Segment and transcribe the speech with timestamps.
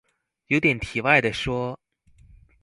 [0.47, 1.79] 有點題外的說